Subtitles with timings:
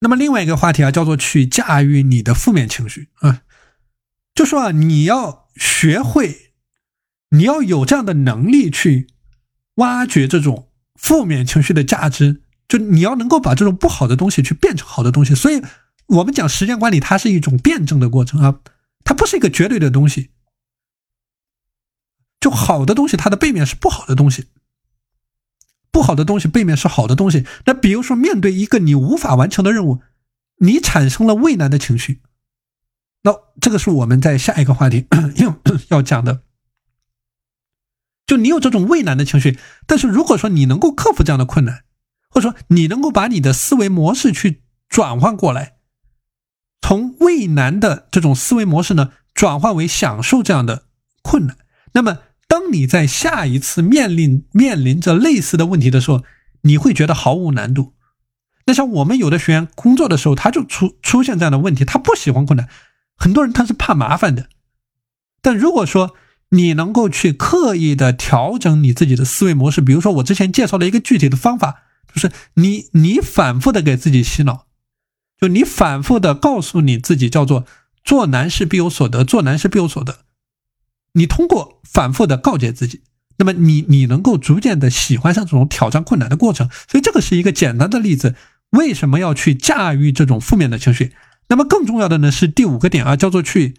[0.00, 3.42] 那么另外一个话题啊，叫做去驾驭你的负面情绪啊，
[4.34, 6.52] 就说啊，你要学会，
[7.30, 9.08] 你要有这样的能力去
[9.76, 15.34] 挖掘这种负面情绪的价值，就你要能够把这种不好的东西去变成好的东西。
[15.34, 15.62] 所以，
[16.08, 18.60] 我们讲时间管理，它是一种辩证的过程啊，
[19.02, 20.30] 它不是一个绝对的东西。
[22.38, 24.48] 就好的东西，它的背面是不好的东西。
[25.96, 27.46] 不好的东西背面是好的东西。
[27.64, 30.02] 那比如说，面对一个你无法完成的任务，
[30.58, 32.20] 你产生了畏难的情绪。
[33.22, 35.06] 那这个是我们在下一个话题
[35.88, 36.42] 要讲的。
[38.26, 41.84] 就你有这种畏难的情绪，但是如果说你能够克服这样的困难，
[42.28, 45.78] 或者说你能够把你的思维模式去转换过来，
[46.82, 50.88] 从畏难的这种思维模式呢，转换为享受这样的
[51.22, 51.56] 困难，
[51.94, 52.18] 那么。
[52.66, 56.24] 当你在下一次面临面临着类似的问题的时候，
[56.62, 57.94] 你会觉得毫无难度。
[58.66, 62.68] 那像我们有的学员工作的时候，他就出出现这样的问题，他不喜欢困难。
[63.16, 64.48] 很多人他是怕麻烦的，
[65.40, 66.16] 但如果说
[66.50, 74.66] 你能够去刻意的调整你自己的思维模式，比如说我之前介绍了一个具体的方法，就是你你反复的给自己洗脑，
[75.40, 77.64] 就你反复的告诉你自己叫做
[78.02, 80.25] 做难事必有所得，做难事必有所得。
[81.16, 83.02] 你通过反复的告诫自己，
[83.38, 88.34] 那么你你能够逐渐的喜欢上这种挑战困难的过程，所以这个是一个简单的例子。
[88.70, 91.14] 为什么要去驾驭这种负面的情绪？
[91.48, 93.76] 那么更重要的呢是第五个点啊，叫做去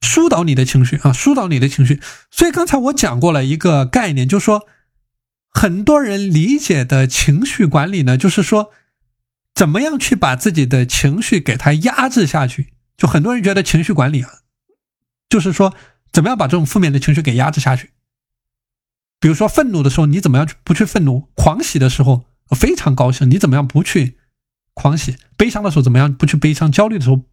[0.00, 2.00] 疏导你的情绪啊，疏导你的情绪。
[2.30, 4.66] 所以刚才我讲过了一个概念，就是说
[5.50, 8.72] 很多人理解的情绪管理呢，就是说。
[9.60, 12.72] 怎么样去把自己的情绪给它压制下去？
[12.96, 14.30] 就很多人觉得情绪管理啊，
[15.28, 15.74] 就是说
[16.10, 17.90] 怎么样把这种负面的情绪给压制下去。
[19.20, 21.28] 比如说愤怒的时候，你怎么样去不去愤怒？
[21.34, 22.24] 狂喜的时候
[22.56, 24.16] 非常高兴，你怎么样不去
[24.72, 25.18] 狂喜？
[25.36, 26.72] 悲伤的时候怎么样不去悲伤？
[26.72, 27.26] 焦虑的时候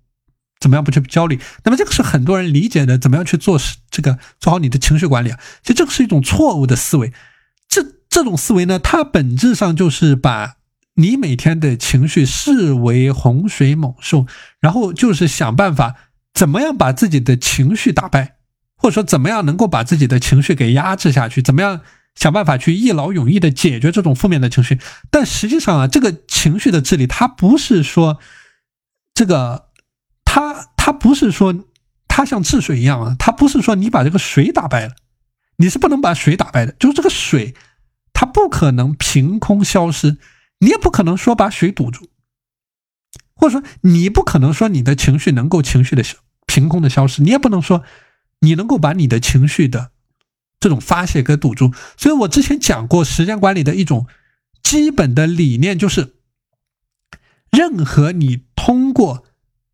[0.59, 1.39] 怎么样不去焦虑？
[1.63, 3.57] 那么这个是很多人理解的，怎么样去做
[3.89, 5.39] 这个做好你的情绪管理啊？
[5.63, 7.13] 其实这个是一种错误的思维。
[7.69, 10.56] 这这种思维呢，它本质上就是把。
[10.99, 14.25] 你每天的情绪视为洪水猛兽，
[14.59, 15.95] 然后就是想办法
[16.33, 18.37] 怎么样把自己的情绪打败，
[18.75, 21.81] 或者说怎么样能够把自己的情绪给压制下去，怎么样
[22.15, 24.79] 想办法去一劳永逸的解决这种负面的情绪。
[25.11, 28.17] 但实际上啊，这个情绪的治理，它不是说
[29.13, 29.67] 这个，
[30.25, 31.53] 它它不是说
[32.07, 34.95] 它像治水一样啊，它不是说你把这个水打败了，
[35.57, 37.53] 你是不能把水打败的，就是这个水，
[38.13, 40.17] 它不可能凭空消失。
[40.59, 42.09] 你也不可能说把水堵住，
[43.35, 46.03] 或者说你不可能说你的情绪能够情绪的
[46.45, 47.83] 凭空的消失，你也不能说
[48.39, 49.91] 你能够把你的情绪的
[50.59, 51.73] 这种发泄给堵住。
[51.95, 54.07] 所以我之前讲过时间管理的一种
[54.63, 56.15] 基本的理念，就是
[57.51, 59.25] 任何你通过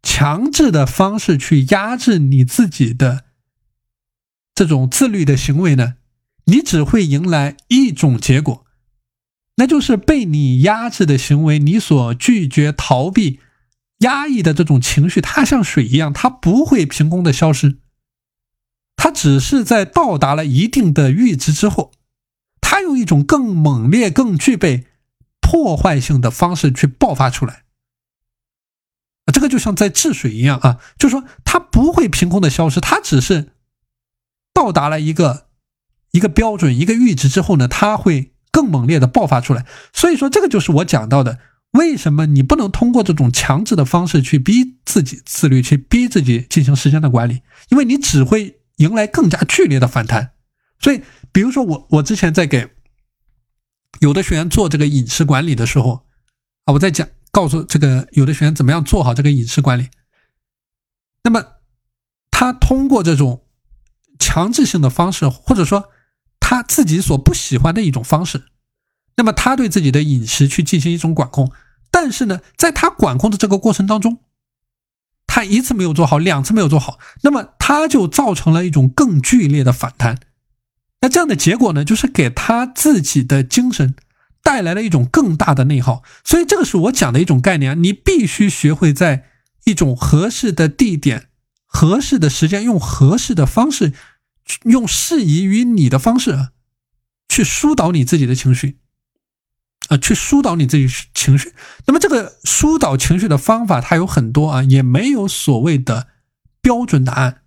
[0.02, 3.26] 强制的方式去压制你自己的
[4.54, 5.96] 这种自律的行为呢，
[6.46, 8.63] 你只会迎来一种结果。
[9.56, 13.40] 那就是被你压制的行为，你所拒绝、逃避、
[14.00, 17.78] 压抑的这种情绪，它像水一样，它不会凭空的消失，
[18.96, 21.92] 它只是在到达了一定的阈值之后，
[22.62, 24.88] 它用一种更猛烈、更具备
[25.40, 27.62] 破坏性的方式去爆发出来。
[29.32, 33.52] 这个就像在治水一样啊，就是说它不会凭空的消失，它只是
[34.52, 35.46] 到达了一个
[36.10, 38.33] 一个标准、一个阈值之后呢，它会。
[38.54, 41.40] 更猛烈的爆发出来，所以说这个就是我讲到的，
[41.72, 47.42] 为什么你不能通过这种强制的方式去逼自己自律，去逼自己进行时间的管理？
[47.70, 50.34] 因为你只会迎来更加剧烈的反弹。
[50.80, 52.70] 所以，比如说我我之前在给
[54.02, 56.06] 有的学员做这个饮食管理的时候
[56.66, 59.90] 啊，我在讲告诉这个有的学员怎么样做好这个饮食管理，
[61.24, 61.44] 那么
[62.30, 63.46] 他通过这种
[64.20, 65.90] 强制性的方式，或者说。
[66.46, 68.44] 他自己所不喜欢的一种方式，
[69.16, 71.54] 那么他对自己的饮食去进行一种管控，
[71.90, 74.20] 但是呢，在他管控的这个过程当中，
[75.26, 80.20] 他一次没有做好，两次没有做好，那么他就造成了一种更剧烈的反弹。
[81.00, 83.96] 那这样的结果呢，就是给他自己的精神
[84.44, 86.04] 带来了一种更大的内耗。
[86.26, 89.30] 所以这个是我讲的一种概念啊，你必须学会在
[89.64, 91.30] 一种合适的地点、
[91.66, 93.94] 合适的时间，用合适的方式。
[94.64, 96.50] 用适宜于你的方式
[97.28, 98.80] 去疏导你自己的情绪，
[99.88, 101.54] 啊，去疏导你自己情绪。
[101.88, 106.08] 那么这个疏导情绪的方法它有很多啊，也没有所谓的
[106.62, 107.44] 标准答案，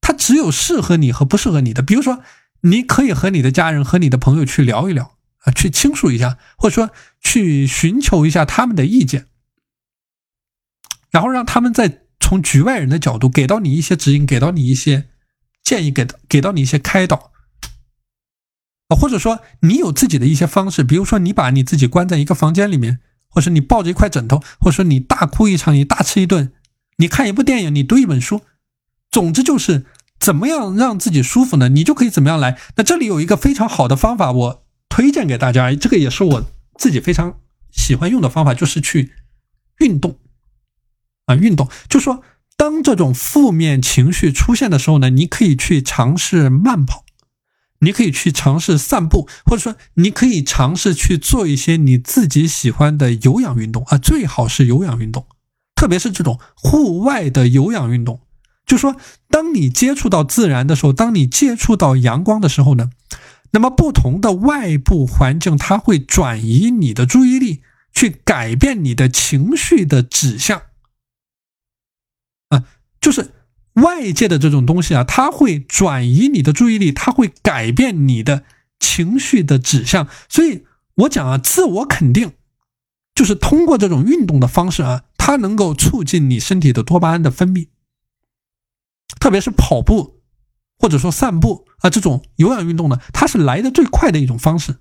[0.00, 1.82] 它只有适合你和不适合你的。
[1.82, 2.22] 比如说，
[2.62, 9.26] 你可以和你的家人和你的朋友去聊一聊啊，去倾诉一下，或者说去寻求一下他们的意见，
[11.10, 15.10] 然后让他们在从局外人的角度给到你一些指引，给到你一些
[15.66, 17.32] 建议，给给到你一些开导
[18.86, 26.52] 啊，或者说你有自己的一些方式，比如说你把你自己关在一个房间里面，或者你抱着一块枕头，或者说你大哭一场，你大吃一顿，
[26.98, 28.42] 你看一部电影，你读一本书，
[29.10, 29.84] 总之就是
[30.20, 31.68] 怎么样让自己舒服呢？
[31.70, 32.56] 你就可以怎么样来。
[32.76, 34.62] 那这里有一个非常好的方法，我。
[34.88, 37.38] 推荐给大家，这个也是我自己非常
[37.70, 39.12] 喜欢用的方法，就是去
[39.80, 40.18] 运动
[41.26, 41.68] 啊，运动。
[41.86, 42.22] 就说
[42.56, 47.04] 当这种负面情绪出现的时候呢，你可以去尝试慢跑，
[47.80, 55.26] 你可以去尝试散步，或者说你可以尝试去做一些你自己喜欢的有氧运动啊，最好是有氧运动，
[55.74, 58.20] 特别是这种户外的有氧运动。
[58.64, 58.96] 就说
[59.28, 62.90] 当你接触到自然的时候，当你接触到阳光的时候呢。
[63.52, 67.62] 那么，不同的外部环境，它会转移你的注意力，
[67.94, 70.60] 去改变你的情绪的指向。
[73.00, 73.32] 就是
[73.74, 78.44] 外界的这种东西啊，它会转移你的注意力，它会改变你的
[78.78, 80.08] 情绪的指向。
[80.28, 80.64] 所以
[80.94, 82.32] 我讲啊，自我肯定
[83.14, 87.68] 就是通过这种运动的方式啊，它能够促进你身体的多巴胺的分泌，
[89.18, 90.14] 特别是跑步。
[90.78, 94.72] 或者说散步啊，这种有氧运动呢，它是来的最快的一种方式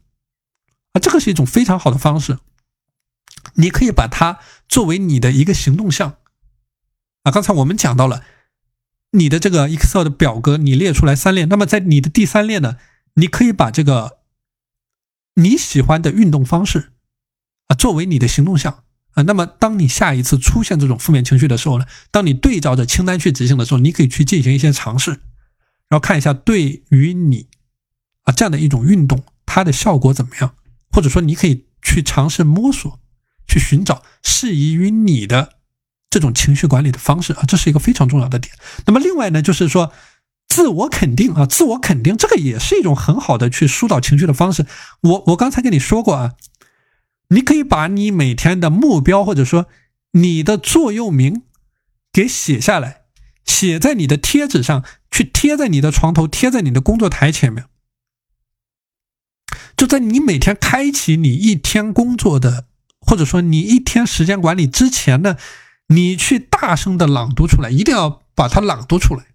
[0.92, 2.38] 啊，这个是一种非常好的方式。
[3.54, 6.18] 你可以把它作为你的一个行动项
[7.26, 7.32] 啊。
[7.32, 8.24] 刚才我们讲到了
[9.12, 12.78] 你的这个 Excel 的表格，你列出来三列，那么在你的第三列呢，
[13.16, 14.20] 你可以把这个
[15.36, 16.94] 你喜欢的运动方式
[17.68, 19.24] 啊作为你的行动项啊。
[19.24, 25.20] 那么当你下一次出现这种负面情绪的时候呢，当你对照着清单去执行的时候，你可以去进行一些尝试。
[25.88, 27.48] 然后看一下对于你
[28.24, 30.56] 啊这样的一种运动，它的效果怎么样？
[30.92, 33.00] 或者说你可以去尝试摸索，
[33.48, 35.55] 去寻找适宜于你的
[36.16, 38.56] 这种情绪管理的方式啊，这是一个非常重要的点。
[38.86, 39.92] 那么另外呢，就是说
[40.48, 44.66] 自我肯定啊，自我肯定这个也是一种很好的去疏导情绪的方式。
[45.02, 46.36] 我我刚才跟你说过啊，
[47.32, 49.66] 你可以把你每天的目标或者说
[50.12, 51.42] 你的座右铭
[52.14, 53.02] 给写下来。
[53.44, 57.66] 写在你的贴纸上，去贴在你的床头，贴在你的工作台前面。
[59.76, 62.66] 就在你每天开启你一天工作的，
[63.02, 65.36] 或者说你一天时间管理之前呢，
[65.88, 69.26] 你去大声的朗读出来，一定要把它朗读出来，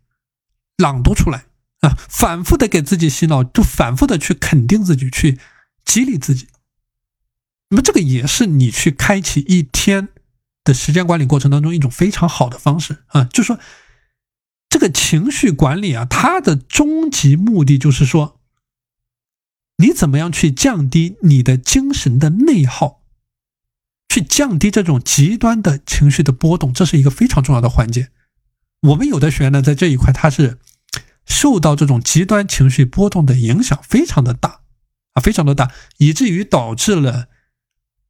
[0.76, 1.46] 朗读出来
[1.80, 1.96] 啊！
[2.08, 5.38] 反复的给自己洗脑，就反复的去肯定自己，去
[5.84, 6.48] 激励自己。
[7.68, 10.08] 那么这个也是你去开启一天
[10.64, 13.58] 的时间管理过程当中一种非常好的方式啊，就说。
[14.72, 18.38] 这个情绪管理啊，它的终极目的就是说，
[19.78, 22.99] 你怎么样去降低你的精神的内耗，
[24.10, 28.10] 去降低这种极端的情绪的波动，这是一个非常重要的环节。
[28.82, 30.58] 我们有的学员呢，在这一块他是
[31.24, 34.60] 受到这种极端情绪波动的影响非常的大
[35.14, 37.28] 啊，非常的大，以至于导致了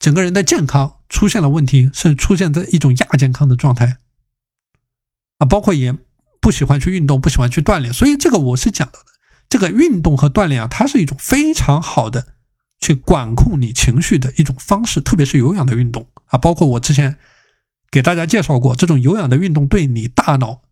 [0.00, 3.98] 整个人的健康出现了问题，是出现在一种亚健康的状态
[5.38, 5.94] 啊，包括也。
[6.42, 9.06] 不喜欢去运动，不喜欢去锻炼，所以这个我是讲到的。
[9.50, 12.28] 这个运动和锻炼啊，它是一种非常好的
[12.80, 16.38] 去管控你情绪的一种方式，特别是有氧的运动啊。
[16.38, 17.16] 包括我之前
[17.90, 20.62] 给大家介绍过，这种有氧的运动对你大脑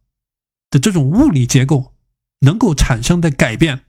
[0.71, 1.93] 的这种物理结构
[2.41, 3.83] 能够产生的改变，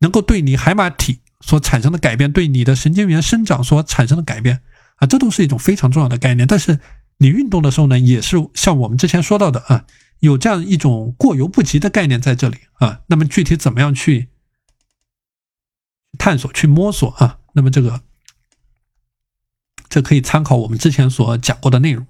[0.00, 4.60] 能够对你海马体所产生的改变，对你的神经元生长所产生的改变
[4.96, 6.46] 啊，这都是一种非常重要的概念。
[6.46, 6.80] 但是
[7.18, 9.86] 你运动的时候呢，也是像我们之前说到的啊。
[10.20, 14.26] 有这样一种过犹不及的概念在这里啊，那么具体怎么样去
[16.18, 17.38] 探索、去摸索啊？
[17.52, 18.02] 那么这个
[19.88, 22.06] 这可以参考我们之前所讲过的内容。